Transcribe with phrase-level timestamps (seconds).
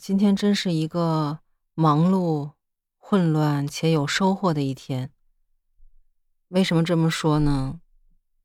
[0.00, 1.40] 今天真是一个
[1.74, 2.52] 忙碌、
[2.96, 5.10] 混乱且有收获的一天。
[6.48, 7.80] 为什么这么说呢？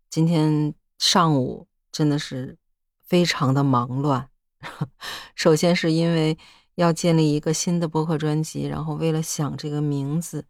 [0.09, 2.57] 今天上午真的是
[2.99, 4.29] 非常的忙乱。
[5.33, 6.37] 首先是因为
[6.75, 10.43] 要建立一个新的播客专辑，然后为了想这个名字，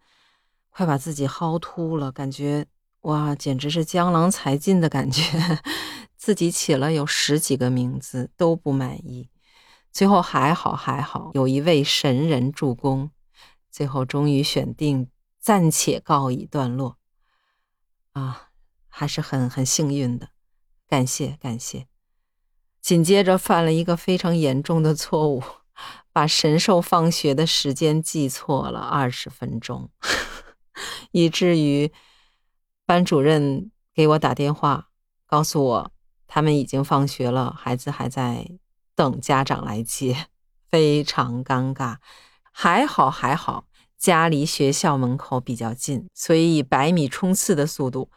[0.72, 2.66] 快把自己薅秃了，感觉
[3.02, 5.22] 哇，简直是江郎才尽的感觉。
[6.18, 9.30] 自己起了有十几个名字都不满意。
[9.96, 13.12] 最后还好还好，有一位神人助攻，
[13.72, 15.10] 最后终于选定，
[15.40, 16.98] 暂且告一段落。
[18.12, 18.50] 啊，
[18.90, 20.32] 还是很很幸运的，
[20.86, 21.88] 感谢感谢。
[22.82, 25.42] 紧接着犯了一个非常严重的错误，
[26.12, 29.90] 把神兽放学的时间记错了二十分钟，
[31.12, 31.94] 以至于
[32.86, 34.90] 班主任给我打电话，
[35.26, 35.92] 告诉我
[36.28, 38.60] 他们已经放学了，孩子还在。
[38.96, 40.28] 等家长来接，
[40.72, 41.98] 非常尴尬。
[42.52, 43.66] 还好还好，
[43.98, 48.10] 家离学校门口比较近，所以以百米冲刺的速度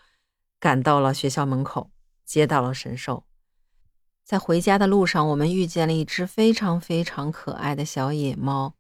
[0.61, 1.91] 赶到了学校门口，
[2.25, 3.25] 接到了神兽。
[4.25, 8.75] 在回家的路上，我们遇见了一只非常非常可爱的小野猫。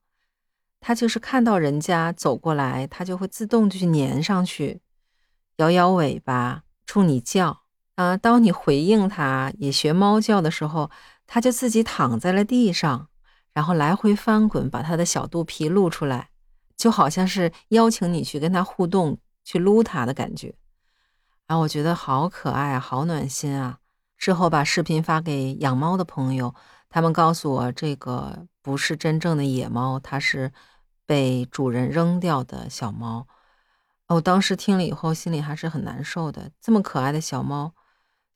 [0.78, 4.80] 它就是看到人家走过来，它就会自动去粘上去，
[5.56, 7.62] 摇摇尾巴冲你叫。
[7.96, 10.88] 啊，当你回应它，也学猫叫的时候。
[11.28, 13.08] 他就自己躺在了地上，
[13.52, 16.30] 然后来回翻滚，把他的小肚皮露出来，
[16.76, 20.56] 就好像是邀请你去跟他互动，去撸他的感觉。
[21.46, 23.78] 然后我觉得好可爱，好暖心啊！
[24.16, 26.54] 之后把视频发给养猫的朋友，
[26.88, 30.52] 他们告诉我这个不是真正的野猫，它是
[31.06, 33.26] 被主人扔掉的小猫。
[34.08, 36.50] 我当时听了以后，心里还是很难受的。
[36.60, 37.74] 这么可爱的小猫，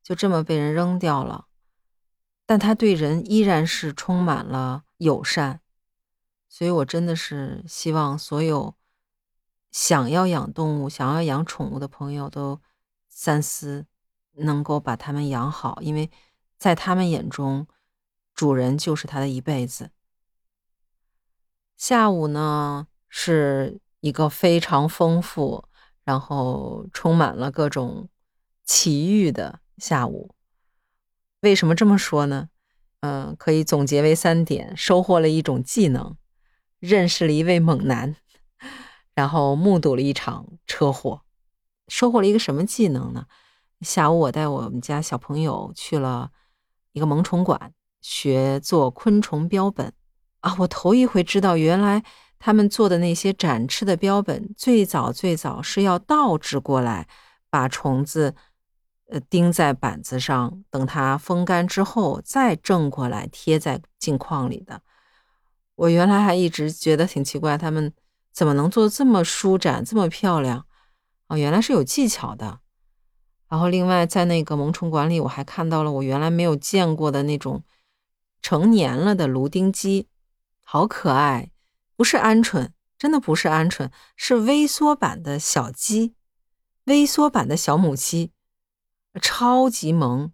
[0.03, 1.47] 就这么被人扔掉了。
[2.45, 5.61] 但他对人依然是充满了友善，
[6.49, 8.75] 所以我真的是希望所有
[9.71, 12.61] 想要养动物、想要养宠物的朋友都
[13.09, 13.87] 三思，
[14.33, 16.11] 能够把它们养好，因为
[16.59, 17.67] 在他们眼中，
[18.35, 19.91] 主人就是他的一辈子。
[21.77, 25.65] 下午呢是一个非常丰富，
[26.05, 28.09] 然后充满了各种
[28.65, 30.35] 奇遇的下午。
[31.43, 32.49] 为什么这么说呢？
[33.01, 36.17] 嗯，可以总结为三点：收获了一种技能，
[36.79, 38.15] 认识了一位猛男，
[39.15, 41.23] 然后目睹了一场车祸。
[41.89, 43.27] 收获了一个什么技能呢？
[43.81, 46.31] 下午我带我们家小朋友去了
[46.93, 49.93] 一个萌宠馆，学做昆虫标本
[50.43, 50.55] 啊！
[50.61, 52.05] 我头一回知道，原来
[52.39, 57.09] 他们做的那些展翅的标本，最早最早是要倒置过来，
[57.51, 58.37] 把虫子。
[59.09, 64.81] 呃，钉在板子上，等它风干之后再正过来贴在镜框里的。
[65.75, 67.93] 我原来还一直觉得挺奇怪，他们
[68.33, 70.67] 怎么能做这么舒展、这么漂亮？
[71.29, 72.61] 哦，原来是有技巧的。
[73.49, 77.65] 然后另外在那个萌宠馆里，我还看到了我原来没有见过的那种
[78.41, 80.09] 成年了的芦丁鸡，
[80.63, 81.51] 好可爱，
[81.97, 86.15] 不是鹌鹑，真的不是鹌鹑，是微缩版的小鸡，
[86.85, 88.33] 微缩版的小母鸡。
[89.21, 90.33] 超级萌，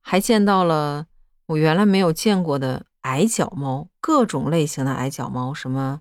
[0.00, 1.06] 还见到了
[1.46, 6.00] 我原来没有见过的矮脚猫，各种类型的矮脚猫，什么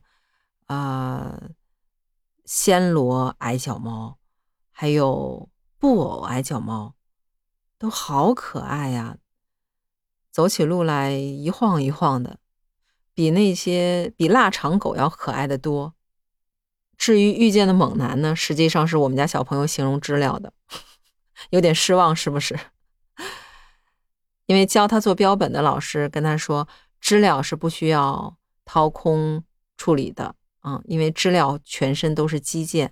[0.65, 1.41] 啊，
[2.45, 4.17] 暹罗矮脚猫，
[4.71, 6.95] 还有布偶矮脚猫，
[7.77, 9.17] 都好可爱呀！
[10.31, 12.39] 走起路来一晃一晃的，
[13.13, 15.93] 比那些比腊肠狗要可爱的多。
[16.97, 20.53] 至于遇见的猛男呢，实际上是我们家小朋友形容知了的。
[21.49, 22.57] 有点失望，是不是？
[24.47, 26.67] 因为教他做标本的老师跟他说，
[26.99, 29.43] 知了是不需要掏空
[29.77, 32.89] 处理的，嗯，因为知了全身都是肌腱。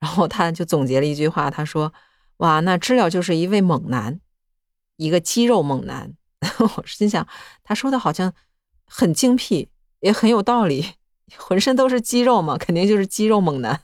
[0.00, 1.94] 然后他就总结了一句话，他说
[2.38, 4.18] ：“哇，那知了就是一位猛男，
[4.96, 6.14] 一个肌肉猛男。
[6.76, 7.26] ”我心想，
[7.62, 8.34] 他说的好像
[8.84, 9.68] 很精辟，
[10.00, 10.94] 也很有道理，
[11.38, 13.80] 浑身都是肌肉嘛，肯定就是肌肉猛男。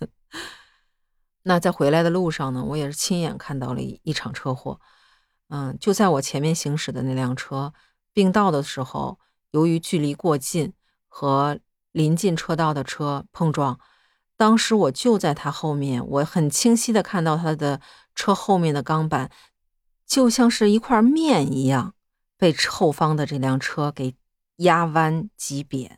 [1.43, 4.81] 那在回来的路上呢，我也是亲眼看到了一场车祸。
[5.49, 7.73] 嗯，就在我前面行驶的那辆车
[8.13, 9.19] 并道的时候，
[9.53, 10.75] 由于距离过近，
[11.09, 11.59] 和
[11.93, 13.81] 临近车道的车碰撞。
[14.37, 17.81] 当时我就在他后面，我很清晰的看到他的
[18.15, 19.31] 车后面的钢板，
[20.07, 21.95] 就像是一块面一样，
[22.37, 24.15] 被后方的这辆车给
[24.57, 25.98] 压弯挤扁。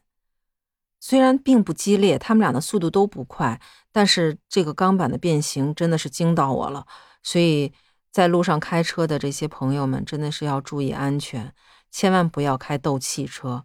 [1.00, 3.61] 虽然并不激烈，他们俩的速度都不快，
[3.91, 6.87] 但是这个钢板的变形真的是惊到我了。
[7.23, 7.73] 所以
[8.11, 11.55] 在路上开车的这些朋友们真的是要注意安全，
[11.91, 13.64] 千万不要开斗气车。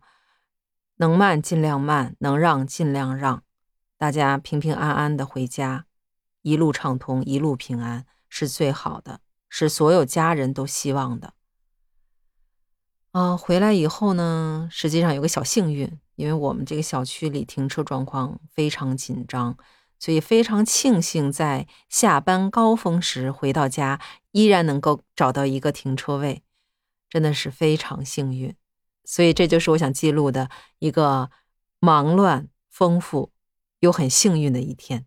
[0.98, 3.44] 能慢尽量慢，能让尽量让，
[3.98, 5.86] 大家平平安安的回家，
[6.42, 11.34] 一路畅通，一路平安，是最好的，是所有家人都希望的。
[13.16, 19.58] 啊，回来以后呢，实际上有个小幸运，因为我们这个小区里停车状况非常紧张，
[19.98, 24.02] 所以非常庆幸在下班高峰时回到家，
[24.34, 26.44] 依然能够找到一个停车位，
[27.10, 28.54] 真的是非常幸运。
[29.06, 31.32] 所以这就是我想记录的一个
[31.80, 33.32] 忙乱、丰富
[33.80, 35.06] 又很幸运的一天。